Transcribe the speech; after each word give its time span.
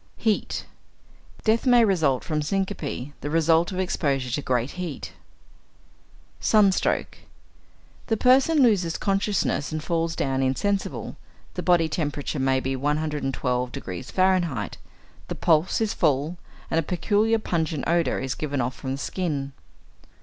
=Heat.= 0.17 0.65
Death 1.43 1.67
may 1.67 1.85
result 1.85 2.23
from 2.23 2.41
syncope, 2.41 3.11
the 3.21 3.29
result 3.29 3.71
of 3.71 3.77
exposure 3.77 4.31
to 4.31 4.41
great 4.41 4.71
heat. 4.71 5.13
=Sunstroke.= 6.39 7.19
The 8.07 8.17
person 8.17 8.63
loses 8.63 8.97
consciousness 8.97 9.71
and 9.71 9.83
falls 9.83 10.15
down 10.15 10.41
insensible; 10.41 11.17
the 11.53 11.61
body 11.61 11.87
temperature 11.87 12.39
may 12.39 12.59
be 12.59 12.75
112° 12.75 14.71
F., 14.71 14.71
the 15.27 15.35
pulse 15.35 15.79
is 15.79 15.93
full, 15.93 16.37
and 16.71 16.79
a 16.79 16.81
peculiar 16.81 17.37
pungent 17.37 17.83
odour 17.87 18.17
is 18.17 18.33
given 18.33 18.59
off 18.59 18.73
from 18.73 18.93
the 18.93 18.97
skin. 18.97 19.51